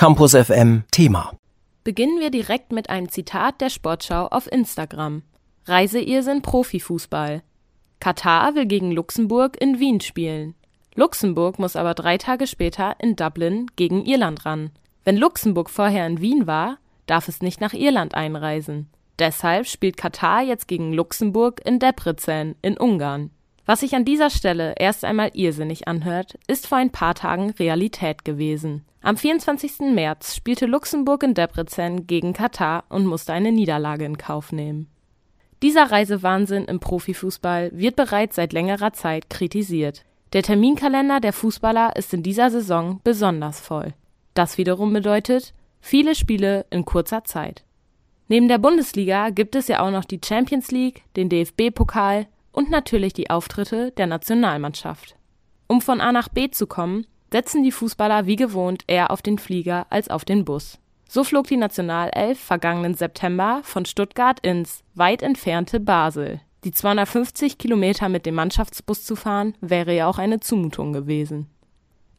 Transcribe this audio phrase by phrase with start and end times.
[0.00, 1.34] Campus FM Thema.
[1.84, 5.20] Beginnen wir direkt mit einem Zitat der Sportschau auf Instagram.
[5.66, 7.42] Reiseirrsinn Profifußball.
[8.00, 10.54] Katar will gegen Luxemburg in Wien spielen.
[10.94, 14.70] Luxemburg muss aber drei Tage später in Dublin gegen Irland ran.
[15.04, 18.88] Wenn Luxemburg vorher in Wien war, darf es nicht nach Irland einreisen.
[19.18, 23.32] Deshalb spielt Katar jetzt gegen Luxemburg in Debrecen in Ungarn.
[23.66, 28.24] Was sich an dieser Stelle erst einmal irrsinnig anhört, ist vor ein paar Tagen Realität
[28.24, 28.86] gewesen.
[29.02, 29.94] Am 24.
[29.94, 34.88] März spielte Luxemburg in Debrecen gegen Katar und musste eine Niederlage in Kauf nehmen.
[35.62, 40.04] Dieser Reisewahnsinn im Profifußball wird bereits seit längerer Zeit kritisiert.
[40.34, 43.94] Der Terminkalender der Fußballer ist in dieser Saison besonders voll.
[44.34, 47.64] Das wiederum bedeutet viele Spiele in kurzer Zeit.
[48.28, 53.14] Neben der Bundesliga gibt es ja auch noch die Champions League, den DFB-Pokal und natürlich
[53.14, 55.16] die Auftritte der Nationalmannschaft.
[55.66, 59.38] Um von A nach B zu kommen, setzen die Fußballer wie gewohnt eher auf den
[59.38, 60.78] Flieger als auf den Bus.
[61.08, 66.40] So flog die Nationalelf vergangenen September von Stuttgart ins weit entfernte Basel.
[66.62, 71.48] Die 250 Kilometer mit dem Mannschaftsbus zu fahren, wäre ja auch eine Zumutung gewesen.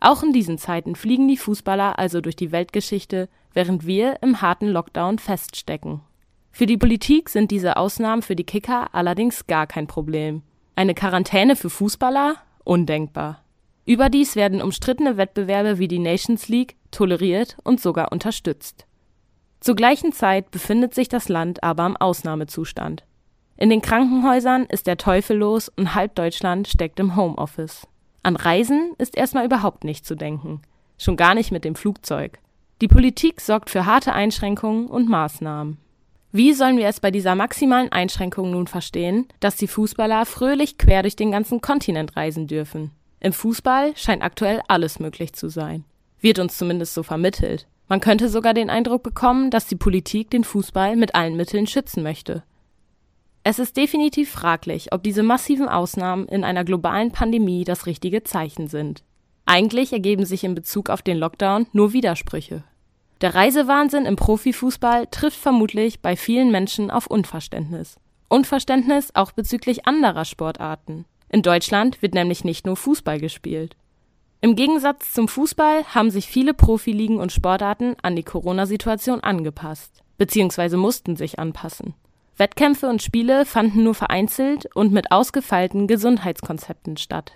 [0.00, 4.68] Auch in diesen Zeiten fliegen die Fußballer also durch die Weltgeschichte, während wir im harten
[4.68, 6.00] Lockdown feststecken.
[6.50, 10.42] Für die Politik sind diese Ausnahmen für die Kicker allerdings gar kein Problem.
[10.74, 12.36] Eine Quarantäne für Fußballer?
[12.64, 13.42] Undenkbar.
[13.86, 18.86] Überdies werden umstrittene Wettbewerbe wie die Nations League toleriert und sogar unterstützt.
[19.60, 23.04] Zur gleichen Zeit befindet sich das Land aber im Ausnahmezustand.
[23.56, 27.86] In den Krankenhäusern ist der Teufel los und halb Deutschland steckt im Homeoffice.
[28.22, 30.62] An Reisen ist erstmal überhaupt nicht zu denken,
[30.98, 32.38] schon gar nicht mit dem Flugzeug.
[32.80, 35.76] Die Politik sorgt für harte Einschränkungen und Maßnahmen.
[36.32, 41.02] Wie sollen wir es bei dieser maximalen Einschränkung nun verstehen, dass die Fußballer fröhlich quer
[41.02, 42.92] durch den ganzen Kontinent reisen dürfen?
[43.20, 45.84] Im Fußball scheint aktuell alles möglich zu sein.
[46.20, 47.66] Wird uns zumindest so vermittelt.
[47.88, 52.02] Man könnte sogar den Eindruck bekommen, dass die Politik den Fußball mit allen Mitteln schützen
[52.02, 52.42] möchte.
[53.42, 58.68] Es ist definitiv fraglich, ob diese massiven Ausnahmen in einer globalen Pandemie das richtige Zeichen
[58.68, 59.02] sind.
[59.46, 62.64] Eigentlich ergeben sich in Bezug auf den Lockdown nur Widersprüche.
[63.20, 67.96] Der Reisewahnsinn im Profifußball trifft vermutlich bei vielen Menschen auf Unverständnis.
[68.28, 71.04] Unverständnis auch bezüglich anderer Sportarten.
[71.32, 73.76] In Deutschland wird nämlich nicht nur Fußball gespielt.
[74.40, 80.76] Im Gegensatz zum Fußball haben sich viele Profiligen und Sportarten an die Corona-Situation angepasst, beziehungsweise
[80.76, 81.94] mussten sich anpassen.
[82.36, 87.32] Wettkämpfe und Spiele fanden nur vereinzelt und mit ausgefeilten Gesundheitskonzepten statt.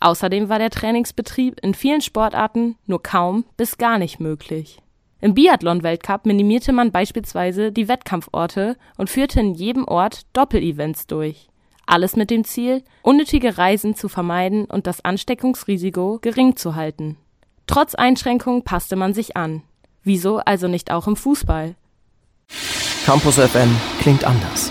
[0.00, 4.82] Außerdem war der Trainingsbetrieb in vielen Sportarten nur kaum bis gar nicht möglich.
[5.20, 11.48] Im Biathlon-Weltcup minimierte man beispielsweise die Wettkampforte und führte in jedem Ort Doppelevents durch.
[11.86, 17.16] Alles mit dem Ziel, unnötige Reisen zu vermeiden und das Ansteckungsrisiko gering zu halten.
[17.66, 19.62] Trotz Einschränkungen passte man sich an.
[20.02, 21.74] Wieso also nicht auch im Fußball?
[23.04, 24.70] Campus FM klingt anders.